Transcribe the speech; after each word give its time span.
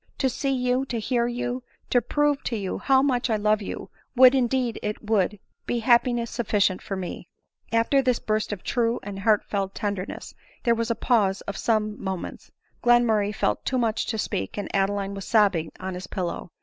To 0.17 0.29
see 0.31 0.49
you, 0.49 0.83
to 0.85 0.99
hear 0.99 1.27
you, 1.27 1.61
to 1.91 2.01
prove 2.01 2.41
to 2.45 2.57
you 2.57 2.79
how 2.79 3.03
much 3.03 3.29
I 3.29 3.35
love 3.35 3.61
you, 3.61 3.91
would, 4.15 4.33
indeed 4.33 4.79
it 4.81 5.07
would, 5.07 5.37
be 5.67 5.83
happi 5.83 6.15
ness 6.15 6.31
sufficient 6.31 6.81
for 6.81 6.95
me!" 6.95 7.27
After 7.71 8.01
this 8.01 8.17
burst 8.17 8.51
of 8.51 8.63
true 8.63 8.99
and 9.03 9.19
heartfelt 9.19 9.75
tenderness, 9.75 10.33
there 10.63 10.73
was 10.73 10.89
a 10.89 10.95
pause 10.95 11.41
of 11.41 11.55
some 11.55 12.03
mo 12.03 12.17
ments; 12.17 12.51
Glenmurray 12.83 13.35
felt 13.35 13.63
too 13.63 13.77
much 13.77 14.07
to 14.07 14.17
speak, 14.17 14.57
and 14.57 14.75
Adeline 14.75 15.13
was 15.13 15.25
sobbing 15.25 15.71
on 15.79 15.93
his 15.93 16.07
pillow. 16.07 16.49